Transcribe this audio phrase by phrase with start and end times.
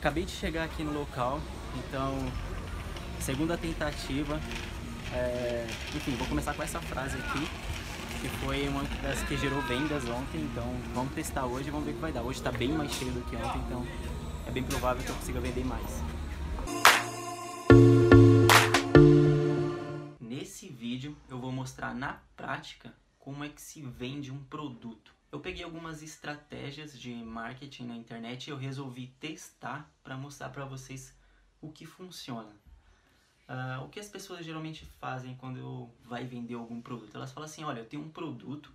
[0.00, 1.40] Acabei de chegar aqui no local,
[1.74, 2.14] então
[3.18, 4.40] segunda tentativa.
[5.12, 5.66] É...
[5.92, 7.40] Enfim, vou começar com essa frase aqui,
[8.20, 10.64] que foi uma das que gerou vendas ontem, então
[10.94, 12.22] vamos testar hoje e vamos ver o que vai dar.
[12.22, 13.84] Hoje está bem mais cheio do que ontem, então
[14.46, 16.00] é bem provável que eu consiga vender mais.
[20.20, 25.17] Nesse vídeo eu vou mostrar na prática como é que se vende um produto.
[25.30, 30.64] Eu peguei algumas estratégias de marketing na internet e eu resolvi testar para mostrar para
[30.64, 31.14] vocês
[31.60, 32.50] o que funciona.
[33.46, 37.14] Uh, o que as pessoas geralmente fazem quando vai vender algum produto?
[37.14, 38.72] Elas falam assim, olha, eu tenho um produto,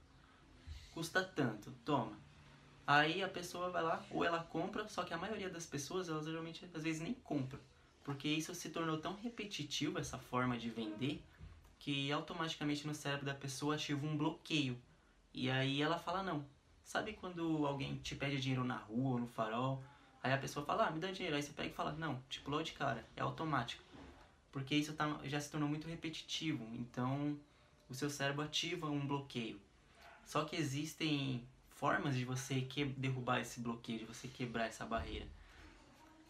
[0.94, 2.16] custa tanto, toma.
[2.86, 6.26] Aí a pessoa vai lá, ou ela compra, só que a maioria das pessoas, elas
[6.26, 7.60] geralmente às vezes nem compram.
[8.04, 11.24] Porque isso se tornou tão repetitivo, essa forma de vender,
[11.80, 14.80] que automaticamente no cérebro da pessoa ativa um bloqueio
[15.34, 16.46] e aí ela fala não.
[16.84, 19.84] Sabe quando alguém te pede dinheiro na rua ou no farol?
[20.22, 21.36] Aí a pessoa fala, ah, me dá dinheiro.
[21.36, 23.84] Aí você pega e fala, não, tipo, logo de cara, é automático.
[24.52, 26.64] Porque isso tá, já se tornou muito repetitivo.
[26.76, 27.38] Então,
[27.90, 29.60] o seu cérebro ativa um bloqueio.
[30.26, 35.28] Só que existem formas de você que, derrubar esse bloqueio, de você quebrar essa barreira.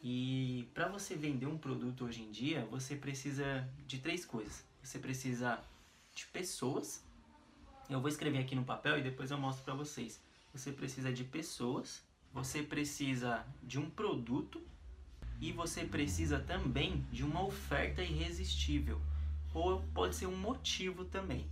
[0.02, 4.66] E para você vender um produto hoje em dia, você precisa de três coisas.
[4.82, 5.64] Você precisa
[6.16, 7.04] de pessoas
[7.90, 10.22] eu vou escrever aqui no papel e depois eu mostro para vocês.
[10.54, 14.62] Você precisa de pessoas, você precisa de um produto
[15.42, 19.02] e você precisa também de uma oferta irresistível.
[19.54, 21.50] Ou pode ser um motivo também.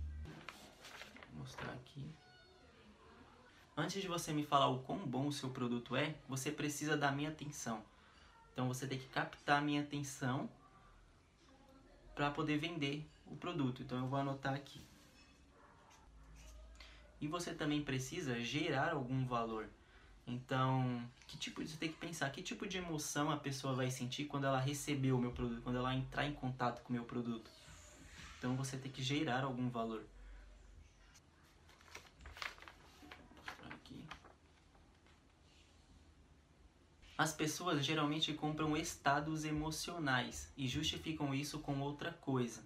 [1.30, 2.04] Vou mostrar aqui.
[3.76, 7.12] Antes de você me falar o quão bom o seu produto é, você precisa da
[7.12, 7.82] minha atenção.
[8.52, 10.48] Então você tem que captar a minha atenção
[12.14, 13.82] para poder vender o produto.
[13.82, 14.80] Então eu vou anotar aqui
[17.22, 19.68] e você também precisa gerar algum valor.
[20.26, 24.24] Então, que tipo você tem que pensar que tipo de emoção a pessoa vai sentir
[24.24, 27.48] quando ela receber o meu produto, quando ela entrar em contato com o meu produto.
[28.38, 30.04] Então você tem que gerar algum valor.
[33.70, 34.04] Aqui.
[37.16, 42.64] As pessoas geralmente compram estados emocionais e justificam isso com outra coisa.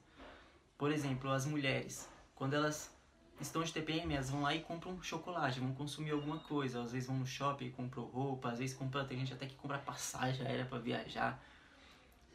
[0.79, 2.96] Por exemplo, as mulheres, quando elas
[3.41, 6.83] estão de TPM, elas vão lá e compram chocolate, vão consumir alguma coisa.
[6.83, 9.55] Às vezes vão no shopping e compram roupa, às vezes compram, tem gente até que
[9.55, 11.43] compra passagem aérea para viajar.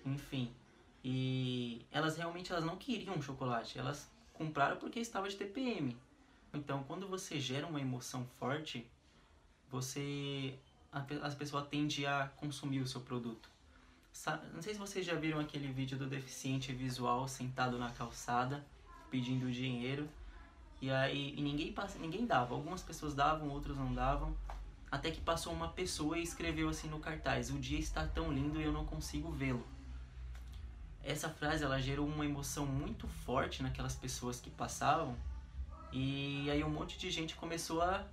[0.06, 0.52] Enfim.
[1.04, 5.98] E elas realmente elas não queriam chocolate, elas compraram porque estava de TPM.
[6.54, 8.86] Então, quando você gera uma emoção forte,
[9.70, 10.54] você
[11.22, 13.50] as pessoas tendem a consumir o seu produto.
[14.54, 18.66] Não sei se vocês já viram aquele vídeo do deficiente visual sentado na calçada
[19.10, 20.08] pedindo dinheiro
[20.82, 22.56] e aí e ninguém, ninguém dava.
[22.56, 24.36] Algumas pessoas davam, outras não davam.
[24.92, 28.60] Até que passou uma pessoa e escreveu assim no cartaz: O dia está tão lindo
[28.60, 29.66] e eu não consigo vê-lo.
[31.04, 35.16] Essa frase ela gerou uma emoção muito forte naquelas pessoas que passavam.
[35.92, 38.06] E aí um monte de gente começou a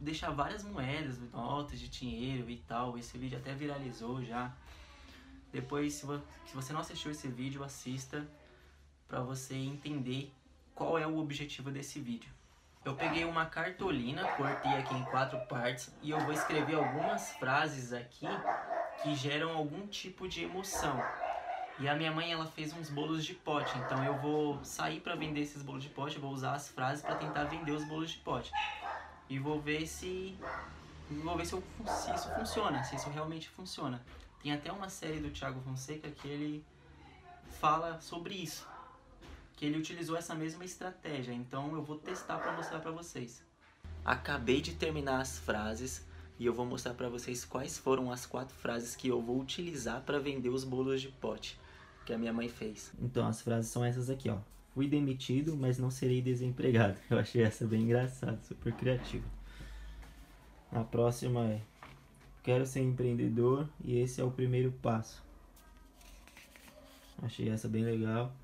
[0.00, 2.98] deixar várias moedas, notas de dinheiro e tal.
[2.98, 4.52] Esse vídeo até viralizou já.
[5.52, 6.06] Depois, se
[6.54, 8.26] você não assistiu esse vídeo, assista
[9.06, 10.32] para você entender
[10.74, 12.30] qual é o objetivo desse vídeo.
[12.84, 17.92] Eu peguei uma cartolina, cortei aqui em quatro partes e eu vou escrever algumas frases
[17.94, 18.26] aqui
[19.02, 21.02] que geram algum tipo de emoção.
[21.78, 25.16] E a minha mãe ela fez uns bolos de pote, então eu vou sair para
[25.16, 28.18] vender esses bolos de pote, vou usar as frases para tentar vender os bolos de
[28.18, 28.52] pote.
[29.30, 30.38] E vou ver se
[31.10, 34.04] vou ver se, eu, se isso funciona, se isso realmente funciona.
[34.42, 36.64] Tem até uma série do Thiago Fonseca que ele
[37.60, 38.73] fala sobre isso
[39.56, 41.32] que ele utilizou essa mesma estratégia.
[41.32, 43.42] Então eu vou testar para mostrar para vocês.
[44.04, 46.06] Acabei de terminar as frases
[46.38, 50.02] e eu vou mostrar para vocês quais foram as quatro frases que eu vou utilizar
[50.02, 51.58] para vender os bolos de pote
[52.04, 52.92] que a minha mãe fez.
[53.00, 54.38] Então as frases são essas aqui, ó.
[54.74, 56.98] Fui demitido, mas não serei desempregado.
[57.08, 59.24] Eu achei essa bem engraçada, super criativa.
[60.72, 61.60] A próxima é:
[62.42, 65.22] Quero ser empreendedor e esse é o primeiro passo.
[67.22, 68.34] Achei essa bem legal.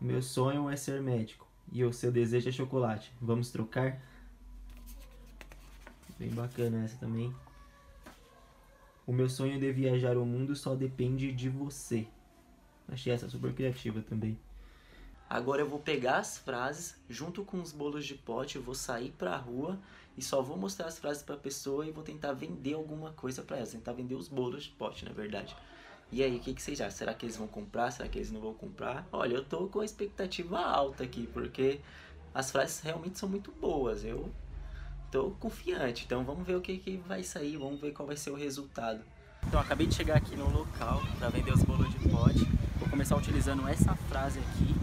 [0.00, 3.12] Meu sonho é ser médico e o seu desejo é chocolate.
[3.20, 4.00] Vamos trocar?
[6.18, 7.34] Bem bacana essa também.
[9.06, 12.06] O meu sonho de viajar o mundo só depende de você.
[12.88, 14.38] Achei essa super criativa também.
[15.28, 19.12] Agora eu vou pegar as frases junto com os bolos de pote, eu vou sair
[19.18, 19.78] pra rua
[20.16, 23.56] e só vou mostrar as frases pra pessoa e vou tentar vender alguma coisa pra
[23.56, 25.56] ela, tentar vender os bolos de pote, na verdade.
[26.12, 26.96] E aí, o que, que vocês acham?
[26.96, 27.90] Será que eles vão comprar?
[27.90, 29.06] Será que eles não vão comprar?
[29.12, 31.80] Olha, eu tô com a expectativa alta aqui, porque
[32.34, 34.04] as frases realmente são muito boas.
[34.04, 34.30] Eu
[35.10, 36.04] tô confiante.
[36.04, 39.00] Então vamos ver o que, que vai sair, vamos ver qual vai ser o resultado.
[39.46, 42.46] Então acabei de chegar aqui no local para vender os bolos de pote.
[42.78, 44.74] Vou começar utilizando essa frase aqui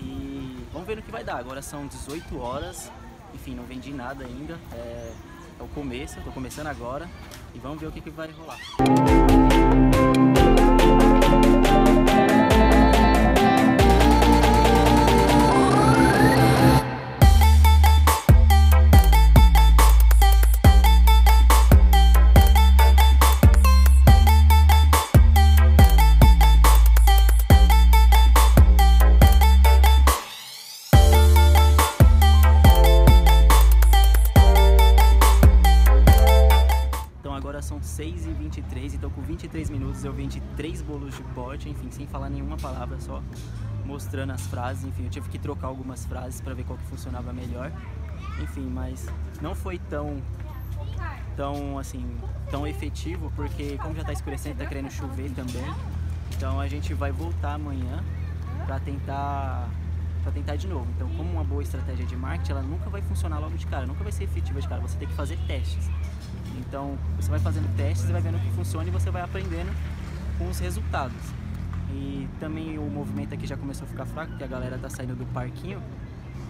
[0.00, 1.36] e vamos ver no que vai dar.
[1.36, 2.90] Agora são 18 horas,
[3.34, 4.58] enfim, não vendi nada ainda.
[4.72, 5.12] É,
[5.58, 7.08] é o começo, tô começando agora
[7.54, 8.58] e vamos ver o que, que vai rolar.
[8.74, 10.33] são
[39.44, 42.56] 23 então com 23 minutos eu vendi três bolos de pote, enfim, sem falar nenhuma
[42.56, 43.22] palavra, só
[43.84, 47.32] mostrando as frases, enfim, eu tive que trocar algumas frases para ver qual que funcionava
[47.32, 47.70] melhor,
[48.42, 49.06] enfim, mas
[49.42, 50.22] não foi tão,
[51.36, 52.06] tão, assim,
[52.50, 55.74] tão efetivo, porque como já tá escurecendo, tá querendo chover também,
[56.34, 58.02] então a gente vai voltar amanhã
[58.66, 59.68] para tentar
[60.22, 60.86] para tentar de novo.
[60.96, 64.02] Então, como uma boa estratégia de marketing, ela nunca vai funcionar logo de cara, nunca
[64.02, 64.80] vai ser efetiva de cara.
[64.80, 65.90] Você tem que fazer testes.
[66.58, 69.74] Então, você vai fazendo testes, vai vendo o que funciona e você vai aprendendo
[70.38, 71.16] com os resultados.
[71.92, 75.14] E também o movimento aqui já começou a ficar fraco, porque a galera tá saindo
[75.14, 75.82] do parquinho.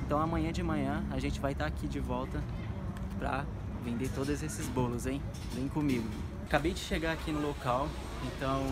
[0.06, 2.43] Então, amanhã de manhã a gente vai estar tá aqui de volta
[3.19, 3.45] pra
[3.85, 5.21] vender todos esses bolos, hein?
[5.55, 6.09] Vem comigo.
[6.47, 7.89] Acabei de chegar aqui no local,
[8.27, 8.62] então,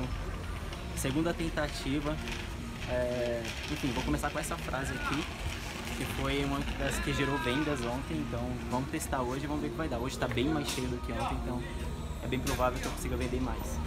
[0.96, 2.17] segunda tentativa.
[2.88, 3.43] É...
[3.70, 5.25] Enfim, vou começar com essa frase aqui
[6.04, 9.69] que foi uma das que gerou vendas ontem, então vamos testar hoje e vamos ver
[9.69, 9.99] o que vai dar.
[9.99, 11.62] Hoje está bem mais cheio do que ontem, então
[12.25, 13.78] é bem provável que eu consiga vender mais.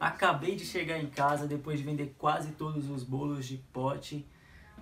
[0.00, 4.26] Acabei de chegar em casa depois de vender quase todos os bolos de pote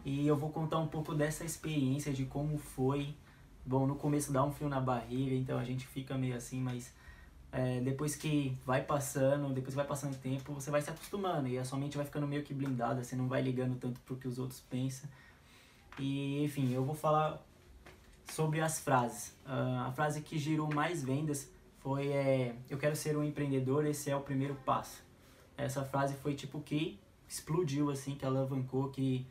[0.06, 3.12] e eu vou contar um pouco dessa experiência, de como foi.
[3.64, 6.94] Bom, no começo dá um frio na barriga, então a gente fica meio assim, mas
[7.50, 11.48] é, depois que vai passando, depois que vai passando o tempo, você vai se acostumando
[11.48, 14.14] e a sua mente vai ficando meio que blindada, você não vai ligando tanto pro
[14.14, 15.10] que os outros pensam.
[15.98, 17.44] E enfim, eu vou falar
[18.30, 19.30] sobre as frases.
[19.44, 21.50] Uh, a frase que gerou mais vendas
[21.80, 25.02] foi é, eu quero ser um empreendedor, esse é o primeiro passo.
[25.56, 26.96] Essa frase foi tipo que
[27.28, 29.26] explodiu assim, que alavancou, que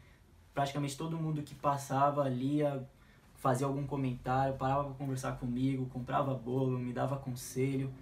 [0.56, 2.88] praticamente todo mundo que passava lia,
[3.36, 7.94] fazia algum comentário, parava para conversar comigo, comprava bolo, me dava conselho.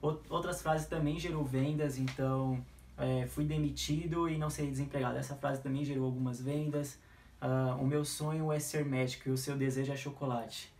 [0.00, 2.64] Outras frases também gerou vendas, então
[2.96, 5.18] é, fui demitido e não serei desempregado.
[5.18, 6.98] Essa frase também gerou algumas vendas.
[7.40, 10.72] Uh, o meu sonho é ser médico e o seu desejo é chocolate.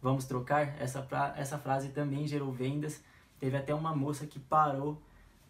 [0.00, 0.76] Vamos trocar?
[0.80, 3.02] Essa, essa frase também gerou vendas.
[3.40, 5.02] Teve até uma moça que parou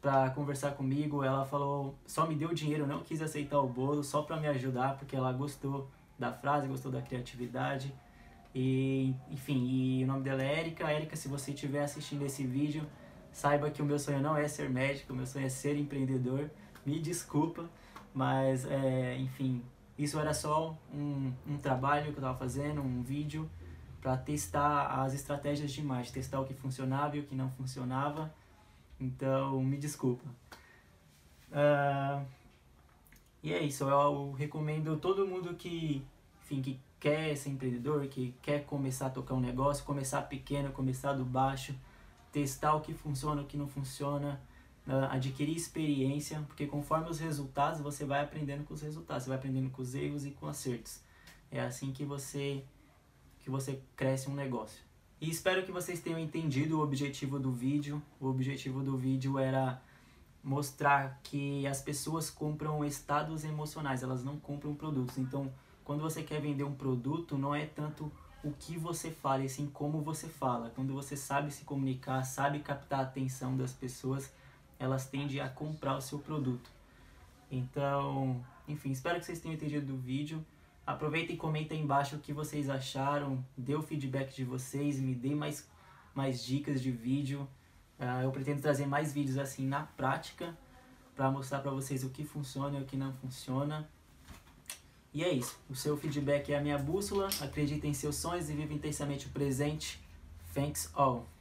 [0.05, 1.25] para conversar comigo.
[1.25, 4.99] Ela falou, só me deu dinheiro, não quis aceitar o bolo, só para me ajudar,
[4.99, 7.91] porque ela gostou da frase, gostou da criatividade.
[8.55, 10.93] E, enfim, e o nome dela é Erika.
[10.93, 12.87] Erika, se você estiver assistindo esse vídeo,
[13.33, 16.51] saiba que o meu sonho não é ser médico, o meu sonho é ser empreendedor.
[16.85, 17.65] Me desculpa,
[18.13, 19.63] mas, é, enfim,
[19.97, 23.49] isso era só um, um trabalho que eu estava fazendo, um vídeo
[24.03, 28.31] para testar as estratégias de marketing, testar o que funcionava e o que não funcionava
[29.01, 30.25] então, me desculpa.
[31.51, 32.25] Uh,
[33.43, 36.05] e é isso, eu recomendo todo mundo que,
[36.43, 41.13] enfim, que quer ser empreendedor, que quer começar a tocar um negócio, começar pequeno, começar
[41.13, 41.75] do baixo,
[42.33, 44.41] testar o que funciona, o que não funciona,
[44.87, 49.39] uh, adquirir experiência, porque conforme os resultados, você vai aprendendo com os resultados, você vai
[49.39, 51.01] aprendendo com os erros e com acertos.
[51.51, 52.65] É assim que você
[53.41, 54.83] que você cresce um negócio.
[55.25, 58.03] E espero que vocês tenham entendido o objetivo do vídeo.
[58.21, 59.81] O objetivo do vídeo era
[60.43, 65.17] mostrar que as pessoas compram estados emocionais, elas não compram produtos.
[65.17, 65.51] Então,
[65.83, 68.13] quando você quer vender um produto, não é tanto
[68.43, 70.71] o que você fala, e sim como você fala.
[70.75, 74.31] Quando você sabe se comunicar, sabe captar a atenção das pessoas,
[74.79, 76.71] elas tendem a comprar o seu produto.
[77.51, 80.45] Então, enfim, espero que vocês tenham entendido do vídeo.
[80.87, 85.15] Aproveita e comenta aí embaixo o que vocês acharam, dê o feedback de vocês, me
[85.15, 85.67] dê mais,
[86.15, 87.49] mais dicas de vídeo.
[87.99, 90.57] Uh, eu pretendo trazer mais vídeos assim na prática
[91.15, 93.89] para mostrar para vocês o que funciona e o que não funciona.
[95.13, 95.59] E é isso.
[95.71, 97.29] O seu feedback é a minha bússola.
[97.41, 100.01] Acredite em seus sonhos e viva intensamente o presente.
[100.53, 101.34] Thanks all.